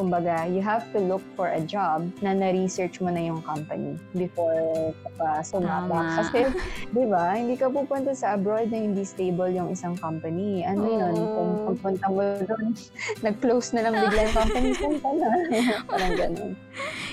Kumbaga, 0.00 0.48
you 0.48 0.64
have 0.64 0.88
to 0.96 0.98
look 0.98 1.20
for 1.36 1.52
a 1.52 1.60
job 1.60 2.08
na 2.24 2.32
na-research 2.32 3.04
mo 3.04 3.12
na 3.12 3.20
yung 3.28 3.44
company 3.44 4.00
before 4.16 4.96
ka 5.04 5.10
pa 5.20 5.28
sumapa. 5.44 5.92
Tama. 5.92 6.16
Kasi, 6.16 6.40
di 6.96 7.04
ba, 7.04 7.36
hindi 7.36 7.60
ka 7.60 7.68
pupunta 7.68 8.16
sa 8.16 8.34
abroad 8.40 8.72
na 8.72 8.80
hindi 8.80 9.04
stable 9.04 9.52
yung 9.52 9.68
isang 9.68 9.92
company. 10.00 10.64
Ano 10.64 10.88
yun? 10.88 11.12
Oo. 11.12 11.28
Kung 11.36 11.50
pagpunta 11.68 12.06
mo 12.08 12.22
doon, 12.40 12.66
nag-close 13.26 13.76
na 13.76 13.80
lang 13.88 13.94
bigla 14.00 14.20
yung 14.24 14.36
company, 14.36 14.70
ka 14.76 15.10
na? 15.12 15.30
Parang 15.92 16.14
ganun. 16.16 16.52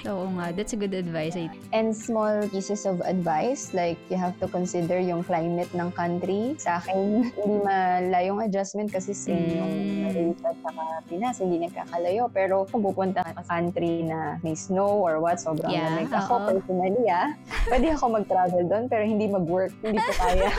Oo 0.07 0.31
nga, 0.39 0.55
that's 0.55 0.71
a 0.71 0.79
good 0.79 0.95
advice. 0.95 1.35
I 1.35 1.51
And 1.75 1.91
small 1.91 2.47
pieces 2.47 2.87
of 2.87 3.03
advice, 3.03 3.75
like 3.75 3.99
you 4.07 4.15
have 4.15 4.37
to 4.39 4.47
consider 4.47 4.95
yung 4.95 5.27
climate 5.27 5.67
ng 5.75 5.91
country. 5.91 6.55
Sa 6.55 6.79
akin, 6.79 7.23
hindi 7.35 7.57
malayong 7.65 8.39
adjustment 8.47 8.93
kasi 8.93 9.11
same 9.11 9.59
yung 9.59 9.67
Mm. 9.69 10.01
Malaysia 10.09 10.49
at 10.49 10.57
saka 10.63 10.83
Pinas, 11.05 11.35
hindi 11.37 11.57
nagkakalayo. 11.61 12.23
Pero 12.31 12.65
kung 12.67 12.81
pupunta 12.81 13.21
ka 13.21 13.31
sa 13.37 13.43
country 13.45 14.01
na 14.03 14.39
may 14.41 14.55
snow 14.55 14.99
or 14.99 15.19
what, 15.19 15.37
sobrang 15.37 15.69
Yeah, 15.69 15.91
lamig. 15.99 16.09
Ako, 16.09 16.33
oo. 16.33 16.47
personally, 16.55 17.05
ah, 17.07 17.29
pwede 17.71 17.87
ako 17.93 18.03
mag-travel 18.17 18.63
doon, 18.65 18.83
pero 18.87 19.03
hindi 19.03 19.25
mag-work. 19.27 19.73
Hindi 19.83 19.99
ko 19.99 20.11
kaya. 20.17 20.49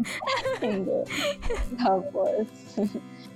hindi. 0.64 0.98
Tapos, 1.80 2.44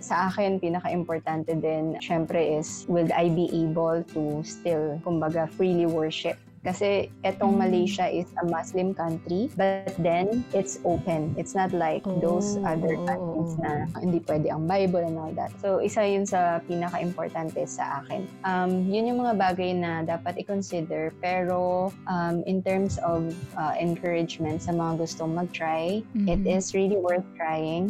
sa 0.00 0.28
akin, 0.28 0.58
pinaka-importante 0.58 1.54
din, 1.54 1.96
syempre 2.00 2.58
is, 2.58 2.84
will 2.88 3.08
I 3.12 3.28
be 3.28 3.46
able 3.52 4.02
to 4.16 4.42
still, 4.42 4.98
kumbaga, 5.04 5.46
freely 5.54 5.86
worship? 5.86 6.36
Kasi 6.60 7.08
etong 7.24 7.56
Mm. 7.56 7.60
Malaysia 7.64 8.04
is 8.04 8.28
a 8.36 8.44
Muslim 8.44 8.92
country, 8.92 9.48
but 9.56 9.96
then 9.96 10.44
it's 10.52 10.76
open. 10.84 11.32
It's 11.40 11.56
not 11.56 11.72
like 11.72 12.04
those 12.20 12.60
Oh, 12.60 12.68
other 12.76 13.00
countries 13.08 13.56
na 13.64 13.88
hindi 13.96 14.20
pwede 14.28 14.52
ang 14.52 14.68
Bible 14.68 15.00
and 15.00 15.16
all 15.16 15.32
that. 15.40 15.56
So, 15.64 15.80
isa 15.80 16.04
yun 16.04 16.28
sa 16.28 16.60
pinaka-importante 16.68 17.64
sa 17.64 18.04
akin. 18.04 18.28
Um, 18.44 18.84
yun 18.92 19.08
yung 19.08 19.24
mga 19.24 19.40
bagay 19.40 19.72
na 19.72 20.04
dapat 20.04 20.36
i-consider. 20.36 21.16
Pero, 21.24 21.88
um, 22.04 22.44
in 22.44 22.60
terms 22.60 23.00
of 23.00 23.32
uh, 23.56 23.72
encouragement 23.80 24.60
sa 24.60 24.76
mga 24.76 25.00
gustong 25.00 25.32
mag-try, 25.32 26.04
it 26.28 26.44
Mhm. 26.44 26.60
is 26.60 26.76
really 26.76 27.00
worth 27.00 27.24
trying. 27.40 27.88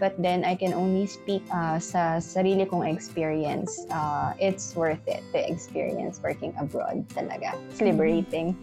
But 0.00 0.16
then, 0.18 0.42
I 0.42 0.56
can 0.56 0.72
only 0.72 1.06
speak 1.06 1.44
uh, 1.52 1.78
sa 1.78 2.18
sarili 2.18 2.66
kong 2.66 2.88
experience. 2.88 3.86
Uh, 3.92 4.32
it's 4.40 4.74
worth 4.74 5.04
it, 5.06 5.22
the 5.30 5.44
experience 5.44 6.18
working 6.24 6.56
abroad 6.58 7.06
talaga. 7.12 7.54
It's 7.68 7.84
liberating. 7.84 8.56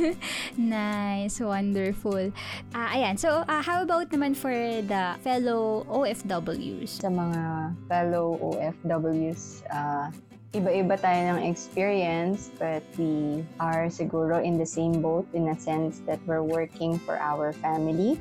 nice, 0.56 1.38
wonderful. 1.38 2.32
Ah, 2.72 2.96
ayan, 2.96 3.20
so 3.20 3.44
ah, 3.44 3.60
how 3.60 3.84
about 3.84 4.08
naman 4.10 4.32
for 4.34 4.56
the 4.82 5.20
fellow 5.20 5.84
OFWs? 5.92 7.04
sa 7.04 7.12
mga 7.12 7.42
fellow 7.84 8.40
OFWs, 8.40 9.60
uh, 9.68 10.08
iba-iba 10.54 10.94
tayo 10.96 11.34
ng 11.34 11.50
experience, 11.50 12.54
but 12.56 12.86
we 12.94 13.42
are 13.58 13.90
siguro 13.90 14.38
in 14.38 14.56
the 14.56 14.64
same 14.66 15.02
boat 15.02 15.26
in 15.34 15.50
a 15.50 15.58
sense 15.58 16.00
that 16.06 16.22
we're 16.24 16.46
working 16.46 16.96
for 17.02 17.18
our 17.18 17.52
family. 17.58 18.16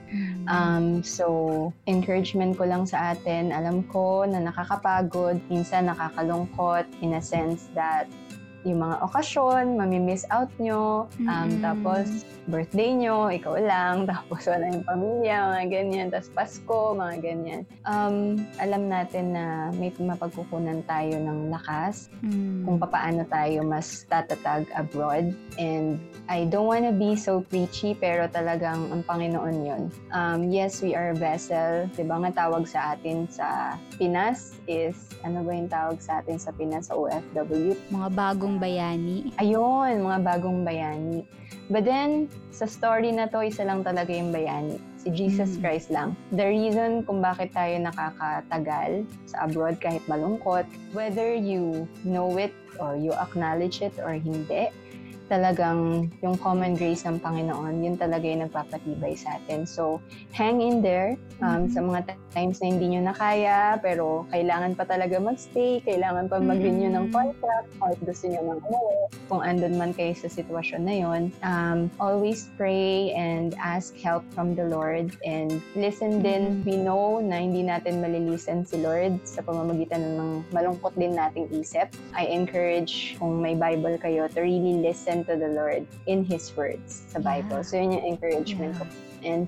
Um, 0.49 1.05
so, 1.05 1.71
encouragement 1.85 2.57
ko 2.57 2.65
lang 2.65 2.89
sa 2.89 3.13
atin, 3.13 3.53
alam 3.53 3.85
ko 3.87 4.25
na 4.25 4.41
nakakapagod, 4.41 5.37
minsan 5.47 5.87
nakakalungkot 5.87 6.89
in 7.05 7.15
a 7.15 7.23
sense 7.23 7.69
that 7.77 8.09
yung 8.63 8.79
mga 8.79 8.95
okasyon, 9.03 9.75
mamimiss 9.75 10.23
out 10.31 10.49
nyo, 10.57 11.07
um, 11.23 11.27
Mm-mm. 11.27 11.59
tapos 11.59 12.23
birthday 12.47 12.91
nyo, 12.91 13.31
ikaw 13.31 13.55
lang, 13.55 14.03
tapos 14.11 14.47
wala 14.47 14.67
yung 14.67 14.83
pamilya, 14.83 15.35
mga 15.55 15.65
ganyan, 15.67 16.07
tapos 16.11 16.29
Pasko, 16.31 16.95
mga 16.95 17.15
ganyan. 17.23 17.61
Um, 17.83 18.39
alam 18.59 18.87
natin 18.87 19.35
na 19.35 19.71
may 19.75 19.91
mapagkukunan 19.95 20.83
tayo 20.83 21.15
ng 21.19 21.51
lakas 21.51 22.07
Mm. 22.23 22.63
kung 22.63 22.77
paano 22.79 23.27
tayo 23.27 23.67
mas 23.67 24.07
tatatag 24.07 24.63
abroad. 24.71 25.35
And 25.59 25.99
I 26.31 26.47
don't 26.47 26.67
wanna 26.71 26.95
be 26.95 27.19
so 27.19 27.43
preachy, 27.43 27.91
pero 27.93 28.31
talagang 28.31 28.87
ang 28.91 29.03
Panginoon 29.03 29.57
yun. 29.59 29.83
Um, 30.15 30.47
yes, 30.47 30.79
we 30.79 30.95
are 30.95 31.11
a 31.11 31.17
vessel. 31.17 31.83
Di 31.91 32.07
ba 32.07 32.15
nga 32.23 32.47
tawag 32.47 32.63
sa 32.63 32.95
atin 32.95 33.27
sa 33.27 33.75
Pinas 33.99 34.55
is, 34.71 34.95
ano 35.27 35.43
ba 35.43 35.51
yung 35.51 35.67
tawag 35.67 35.99
sa 35.99 36.23
atin 36.23 36.39
sa 36.39 36.55
Pinas, 36.55 36.87
sa 36.87 36.95
OFW? 36.95 37.75
Mga 37.91 38.09
bagong 38.15 38.52
bayani. 38.57 39.31
Ayun, 39.37 40.03
mga 40.03 40.19
bagong 40.25 40.65
bayani. 40.65 41.23
But 41.71 41.87
then, 41.87 42.27
sa 42.51 42.67
story 42.67 43.13
na 43.15 43.31
to, 43.31 43.39
isa 43.39 43.63
lang 43.63 43.87
talaga 43.87 44.11
yung 44.11 44.35
bayani. 44.35 44.77
Si 44.99 45.11
Jesus 45.11 45.55
Mm. 45.55 45.59
Christ 45.63 45.89
lang. 45.91 46.15
The 46.35 46.47
reason 46.47 47.07
kung 47.07 47.23
bakit 47.23 47.55
tayo 47.55 47.75
nakakatagal 47.79 49.07
sa 49.27 49.47
abroad 49.47 49.79
kahit 49.79 50.03
malungkot, 50.07 50.67
whether 50.91 51.31
you 51.31 51.87
know 52.03 52.29
it 52.35 52.51
or 52.79 52.95
you 52.99 53.13
acknowledge 53.15 53.79
it 53.79 53.95
or 53.99 54.15
hindi, 54.15 54.71
talagang 55.33 56.13
yung 56.21 56.37
common 56.37 56.77
grace 56.77 57.09
ng 57.09 57.17
Panginoon, 57.17 57.81
yun 57.81 57.97
talaga 57.97 58.21
yung 58.21 58.45
nagpapatibay 58.45 59.17
sa 59.17 59.41
atin. 59.41 59.65
So, 59.65 59.97
hang 60.29 60.61
in 60.61 60.85
there 60.85 61.17
um, 61.41 61.65
Mhm. 61.65 61.73
sa 61.73 61.79
mga 61.81 61.99
times 62.37 62.61
na 62.61 62.65
hindi 62.69 62.85
nyo 62.93 63.01
na 63.09 63.15
kaya, 63.17 63.81
pero 63.81 64.29
kailangan 64.29 64.77
pa 64.77 64.85
talaga 64.85 65.17
magstay, 65.17 65.81
kailangan 65.81 66.29
pa 66.29 66.37
mag-renew 66.37 66.93
ng 66.93 67.09
Mhm. 67.09 67.13
contract, 67.13 67.67
or 67.81 67.97
gusto 68.05 68.29
nyo 68.29 68.41
nang 68.45 68.61
umuwi, 68.61 68.97
kung 69.25 69.41
andun 69.41 69.73
man 69.73 69.91
kayo 69.97 70.13
sa 70.13 70.29
sitwasyon 70.29 70.81
na 70.85 70.95
yun, 71.01 71.21
um, 71.41 71.89
always 71.97 72.53
pray 72.53 73.09
and 73.17 73.57
ask 73.57 73.97
help 73.97 74.21
from 74.37 74.53
the 74.53 74.65
Lord 74.69 75.17
and 75.25 75.57
listen 75.73 76.21
din. 76.21 76.61
Mhm. 76.61 76.65
We 76.65 76.75
know 76.77 77.17
na 77.21 77.41
hindi 77.41 77.65
natin 77.65 78.05
malilisten 78.05 78.69
si 78.69 78.77
Lord 78.77 79.17
sa 79.25 79.41
pamamagitan 79.41 80.01
ng 80.13 80.45
malungkot 80.53 80.93
din 80.93 81.17
nating 81.17 81.49
isip. 81.57 81.89
I 82.13 82.29
encourage 82.29 83.17
kung 83.17 83.41
may 83.41 83.57
Bible 83.57 83.97
kayo 83.97 84.29
to 84.29 84.41
really 84.45 84.81
listen 84.81 85.22
to 85.25 85.35
the 85.35 85.51
Lord 85.51 85.87
in 86.05 86.23
His 86.23 86.51
words 86.55 87.07
sa 87.09 87.19
Bible. 87.19 87.63
Yeah. 87.63 87.67
So 87.67 87.73
yun 87.77 87.91
yung 87.97 88.05
encouragement 88.17 88.73
Yeah. 88.75 88.79
ko. 88.79 88.85
And 89.23 89.43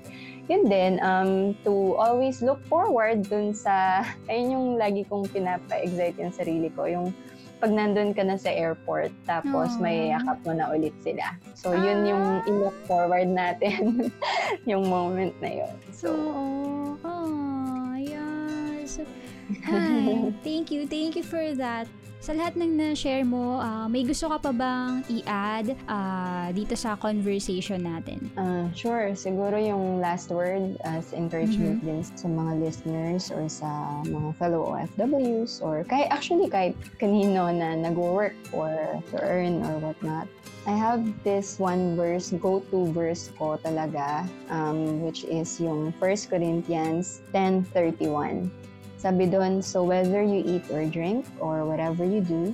yun 0.48 0.62
din, 0.72 0.92
um, 1.04 1.52
to 1.68 1.94
always 2.00 2.40
look 2.40 2.64
forward 2.64 3.28
dun 3.28 3.52
sa, 3.52 4.00
ayun 4.32 4.56
yung 4.56 4.66
lagi 4.80 5.04
kong 5.04 5.28
pinapa-excite 5.28 6.16
yung 6.16 6.32
sarili 6.32 6.72
ko, 6.72 6.88
yung 6.88 7.12
pag 7.56 7.72
nandun 7.72 8.12
ka 8.12 8.20
na 8.20 8.36
sa 8.36 8.52
airport, 8.52 9.12
tapos 9.24 9.76
Aww. 9.76 9.80
may 9.80 10.12
yakap 10.12 10.44
mo 10.44 10.52
na 10.52 10.68
ulit 10.68 10.92
sila. 11.00 11.36
So, 11.56 11.72
yun 11.72 12.04
yung 12.04 12.44
Ah. 12.44 12.48
i-look 12.48 12.76
forward 12.84 13.28
natin, 13.32 14.12
yung 14.70 14.88
moment 14.92 15.32
na 15.40 15.64
yun. 15.64 15.74
So, 15.88 16.12
Oo. 16.12 17.00
Oh, 17.00 17.92
yes. 17.96 19.00
Hi. 19.64 20.32
Thank 20.46 20.68
you. 20.68 20.84
Thank 20.84 21.16
you 21.16 21.24
for 21.24 21.56
that. 21.56 21.88
Sa 22.26 22.34
lahat 22.34 22.58
ng 22.58 22.74
na-share 22.74 23.22
mo, 23.22 23.62
ah, 23.62 23.86
may 23.86 24.02
gusto 24.02 24.26
ka 24.26 24.42
pa 24.42 24.50
bang 24.50 24.98
i-add 25.06 25.78
ah, 25.86 26.50
dito 26.50 26.74
sa 26.74 26.98
conversation 26.98 27.78
natin? 27.78 28.18
uh, 28.34 28.66
sure, 28.74 29.14
siguro 29.14 29.54
yung 29.54 30.02
last 30.02 30.34
word 30.34 30.74
as 30.82 31.14
encouragement 31.14 31.78
din 31.86 32.02
sa 32.02 32.26
mga 32.26 32.58
listeners 32.58 33.30
or 33.30 33.46
sa 33.46 34.02
mga 34.10 34.34
fellow 34.42 34.74
OFWs 34.74 35.62
or 35.62 35.86
kahit, 35.86 36.10
actually 36.10 36.50
kahit 36.50 36.74
kanino 36.98 37.46
na 37.46 37.78
nag-work 37.78 38.34
or 38.50 38.74
to 39.14 39.22
earn 39.22 39.62
or 39.62 39.78
whatnot. 39.78 40.26
I 40.66 40.74
have 40.74 41.06
this 41.22 41.62
one 41.62 41.94
verse, 41.94 42.34
go-to 42.42 42.90
verse 42.90 43.30
ko 43.38 43.54
talaga, 43.62 44.26
um, 44.50 44.98
which 44.98 45.22
is 45.30 45.62
yung 45.62 45.94
1 46.02 46.26
Corinthians 46.26 47.22
10.31. 47.30 48.50
Sabi 49.06 49.30
doon, 49.30 49.62
so 49.62 49.86
whether 49.86 50.18
you 50.18 50.42
eat 50.42 50.66
or 50.66 50.82
drink 50.82 51.30
or 51.38 51.62
whatever 51.62 52.02
you 52.02 52.18
do, 52.18 52.50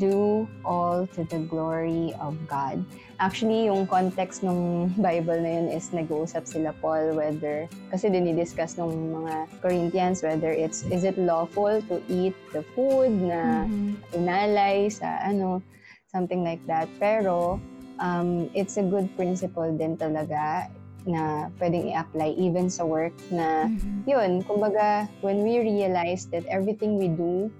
do 0.00 0.48
all 0.64 1.04
to 1.12 1.20
the 1.28 1.44
glory 1.52 2.16
of 2.16 2.32
God. 2.48 2.80
Actually, 3.20 3.68
yung 3.68 3.84
context 3.84 4.40
ng 4.40 4.88
Bible 5.04 5.44
na 5.44 5.60
yun 5.60 5.68
is 5.68 5.92
nag-uusap 5.92 6.48
sila 6.48 6.72
Paul 6.80 7.12
whether, 7.12 7.68
kasi 7.92 8.08
dinidiscuss 8.08 8.80
ng 8.80 8.88
mga 8.88 9.34
Corinthians 9.60 10.24
whether 10.24 10.48
it's, 10.48 10.88
is 10.88 11.04
it 11.04 11.20
lawful 11.20 11.84
to 11.92 12.00
eat 12.08 12.32
the 12.56 12.64
food 12.72 13.12
na 13.12 13.68
Mhm. 13.68 14.16
inalay 14.16 14.88
sa 14.88 15.20
ano, 15.20 15.60
something 16.08 16.40
like 16.40 16.64
that. 16.64 16.88
Pero, 16.96 17.60
um, 18.00 18.48
it's 18.56 18.80
a 18.80 18.84
good 18.88 19.12
principle 19.12 19.68
din 19.76 20.00
talaga 20.00 20.72
na 21.06 21.50
pwedeng 21.58 21.90
i-apply 21.90 22.34
even 22.38 22.70
sa 22.70 22.84
work 22.84 23.14
na 23.28 23.66
Mhm. 23.68 24.06
yun, 24.06 24.30
kumbaga, 24.42 25.06
when 25.22 25.42
we 25.42 25.58
realize 25.58 26.26
that 26.30 26.42
everything 26.50 26.98
we 26.98 27.06
do, 27.08 27.50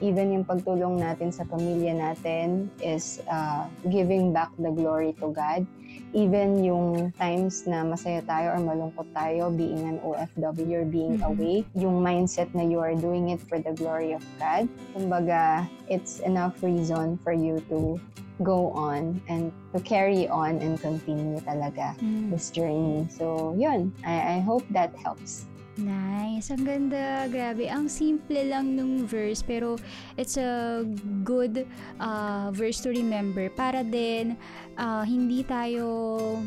even 0.00 0.32
yung 0.32 0.48
pagtulong 0.48 0.96
natin 0.96 1.28
sa 1.28 1.44
pamilya 1.44 1.92
natin 1.92 2.72
is 2.80 3.20
uh, 3.28 3.68
giving 3.92 4.32
back 4.32 4.48
the 4.56 4.72
glory 4.72 5.12
to 5.20 5.28
God. 5.28 5.68
Even 6.16 6.64
yung 6.64 7.12
times 7.20 7.68
na 7.68 7.84
masaya 7.84 8.24
tayo 8.24 8.56
or 8.56 8.60
malungkot 8.64 9.06
tayo, 9.12 9.52
being 9.52 9.84
an 9.84 10.00
OFW 10.00 10.82
or 10.82 10.86
being 10.88 11.20
Mhm. 11.20 11.28
away, 11.28 11.56
yung 11.76 12.00
mindset 12.00 12.48
na 12.56 12.64
you 12.64 12.80
are 12.80 12.96
doing 12.96 13.28
it 13.28 13.44
for 13.44 13.60
the 13.60 13.76
glory 13.76 14.16
of 14.16 14.24
God, 14.40 14.66
kumbaga, 14.96 15.68
it's 15.86 16.18
enough 16.24 16.56
reason 16.64 17.20
for 17.20 17.36
you 17.36 17.60
to 17.68 18.00
go 18.42 18.70
on 18.72 19.20
and 19.28 19.52
to 19.74 19.80
carry 19.80 20.28
on 20.28 20.56
and 20.64 20.80
continue 20.80 21.38
talaga 21.44 21.92
Mm. 22.00 22.30
this 22.32 22.48
journey. 22.50 23.04
So, 23.12 23.52
yun. 23.58 23.92
I, 24.06 24.36
I 24.36 24.40
hope 24.40 24.64
that 24.72 24.96
helps. 24.96 25.44
Nice. 25.78 26.50
Ang 26.50 26.66
ganda. 26.66 27.30
Grabe. 27.30 27.70
Ang 27.70 27.86
simple 27.86 28.42
lang 28.50 28.74
nung 28.74 29.06
verse 29.06 29.44
pero 29.44 29.78
it's 30.18 30.34
a 30.34 30.82
good 31.22 31.68
uh, 32.02 32.50
verse 32.50 32.82
to 32.82 32.90
remember 32.90 33.46
para 33.54 33.86
din 33.86 34.34
uh, 34.80 35.04
hindi 35.06 35.46
tayo 35.46 35.86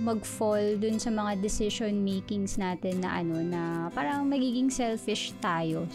mag-fall 0.02 0.76
dun 0.82 0.98
sa 1.00 1.14
mga 1.14 1.40
decision 1.40 2.04
makings 2.04 2.58
natin 2.58 3.00
na 3.06 3.22
ano 3.22 3.40
na 3.40 3.62
parang 3.94 4.28
magiging 4.28 4.68
selfish 4.68 5.32
tayo. 5.40 5.86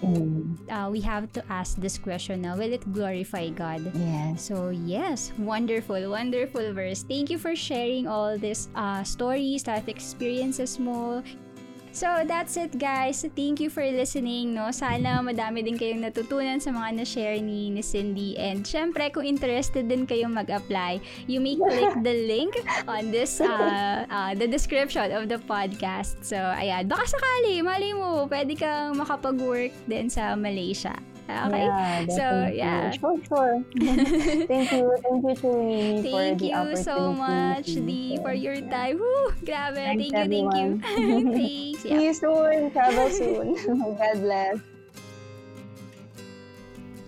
Uh, 0.70 0.88
we 0.88 1.02
have 1.02 1.26
to 1.34 1.42
ask 1.50 1.76
this 1.82 1.98
question 1.98 2.46
na 2.46 2.54
will 2.54 2.72
it 2.72 2.84
glorify 2.94 3.50
God? 3.50 3.82
Yes. 3.92 4.46
So 4.48 4.70
yes, 4.70 5.34
wonderful, 5.36 6.00
wonderful 6.10 6.72
verse. 6.72 7.04
Thank 7.04 7.28
you 7.28 7.38
for 7.38 7.52
sharing 7.58 8.06
all 8.06 8.38
these 8.38 8.70
uh, 8.74 9.02
stories, 9.02 9.66
life 9.66 9.90
experiences 9.90 10.78
mo. 10.78 11.20
So 11.92 12.24
that's 12.24 12.56
it 12.56 12.76
guys. 12.76 13.24
Thank 13.34 13.60
you 13.60 13.70
for 13.70 13.82
listening. 13.82 14.54
No? 14.54 14.70
Sana 14.70 15.20
madami 15.20 15.64
din 15.64 15.76
kayong 15.76 16.04
natutunan 16.04 16.62
sa 16.62 16.70
mga 16.70 17.02
na-share 17.02 17.38
ni, 17.42 17.72
ni 17.72 17.82
Cindy. 17.82 18.38
And 18.38 18.62
syempre, 18.62 19.10
kung 19.12 19.26
interested 19.26 19.88
din 19.88 20.06
kayong 20.06 20.32
mag-apply, 20.32 21.00
you 21.26 21.40
may 21.42 21.58
click 21.58 21.92
the 22.04 22.16
link 22.30 22.54
on 22.86 23.10
this, 23.10 23.40
uh, 23.40 24.04
uh, 24.06 24.32
the 24.36 24.46
description 24.46 25.10
of 25.10 25.26
the 25.26 25.40
podcast. 25.42 26.20
So 26.22 26.36
ayan, 26.36 26.86
baka 26.86 27.08
sakali, 27.08 27.60
mali 27.64 27.92
mo, 27.92 28.30
pwede 28.30 28.54
kang 28.54 28.96
makapag-work 28.96 29.74
din 29.90 30.06
sa 30.08 30.38
Malaysia. 30.38 30.96
Okay? 31.48 31.68
Yeah, 31.68 32.08
So, 32.08 32.24
yeah. 32.48 32.88
Sure, 32.96 33.20
sure. 33.28 33.60
thank 34.48 34.72
you. 34.72 34.88
Thank 35.04 35.20
you, 35.20 35.34
Chuni, 35.36 36.00
for 36.00 36.16
Thank 36.24 36.40
the 36.40 36.48
you 36.48 36.56
opportunity. 36.56 36.88
so 36.88 36.96
much, 37.12 37.66
to 37.68 37.80
Dee, 37.84 38.16
for 38.24 38.32
your 38.32 38.56
time. 38.64 38.96
Woo! 38.96 39.36
Grabe. 39.44 39.76
Thanks, 39.76 40.08
thank 40.08 40.32
you, 40.32 40.48
thank 40.48 40.52
you. 40.56 40.68
Thanks. 41.36 41.84
See 41.84 41.92
Yeah. 41.92 42.00
you 42.00 42.12
soon. 42.16 42.72
Travel 42.72 43.08
soon. 43.12 43.46
God 43.76 44.16
bless. 44.24 44.56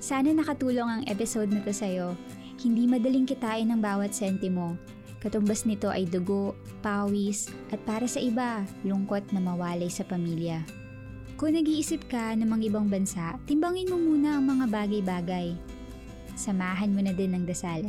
Sana 0.01 0.35
nakatulong 0.35 0.89
ang 0.89 1.03
episode 1.07 1.49
na 1.49 1.65
to 1.65 1.73
sa'yo. 1.73 2.13
Hindi 2.61 2.85
madaling 2.85 3.25
kitain 3.25 3.73
ng 3.73 3.81
bawat 3.81 4.13
sentimo. 4.13 4.77
Katumbas 5.21 5.65
nito 5.65 5.89
ay 5.89 6.09
dugo, 6.09 6.57
pawis, 6.81 7.49
at 7.69 7.81
para 7.85 8.05
sa 8.05 8.21
iba, 8.21 8.65
lungkot 8.83 9.25
na 9.33 9.41
mawalay 9.41 9.89
sa 9.89 10.05
pamilya. 10.05 10.65
Kung 11.41 11.57
nag-iisip 11.57 12.05
ka 12.13 12.37
ng 12.37 12.45
mga 12.45 12.69
ibang 12.69 12.93
bansa, 12.93 13.41
timbangin 13.49 13.89
mo 13.89 13.97
muna 13.97 14.37
ang 14.37 14.45
mga 14.45 14.65
bagay-bagay. 14.69 15.57
Samahan 16.37 16.93
mo 16.93 17.01
na 17.01 17.17
din 17.17 17.33
ng 17.33 17.49
dasal. 17.49 17.89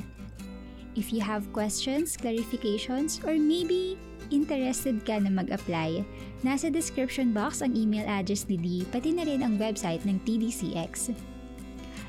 If 0.95 1.11
you 1.11 1.19
have 1.19 1.51
questions, 1.51 2.15
clarifications, 2.15 3.19
or 3.27 3.35
maybe 3.35 3.99
interested 4.31 5.03
ka 5.03 5.19
na 5.19 5.27
mag-apply, 5.27 5.99
nasa 6.47 6.71
description 6.71 7.35
box 7.35 7.59
ang 7.59 7.75
email 7.75 8.07
address 8.07 8.47
ni 8.47 8.55
Dee 8.55 8.87
pati 8.87 9.11
na 9.11 9.27
rin 9.27 9.43
ang 9.43 9.59
website 9.59 10.07
ng 10.07 10.23
TDCX. 10.23 11.11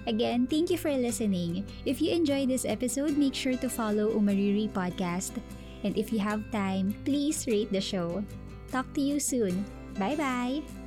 Again, 0.07 0.47
thank 0.47 0.71
you 0.71 0.79
for 0.79 0.95
listening. 0.95 1.67
If 1.83 1.99
you 1.99 2.15
enjoyed 2.15 2.55
this 2.55 2.63
episode, 2.63 3.19
make 3.19 3.35
sure 3.35 3.59
to 3.59 3.67
follow 3.67 4.15
Umariri 4.15 4.71
Podcast. 4.71 5.43
And 5.83 5.99
if 5.99 6.15
you 6.15 6.23
have 6.23 6.47
time, 6.55 6.95
please 7.03 7.51
rate 7.51 7.75
the 7.75 7.83
show. 7.83 8.23
Talk 8.71 8.95
to 8.95 9.03
you 9.03 9.19
soon. 9.19 9.67
Bye-bye! 9.99 10.82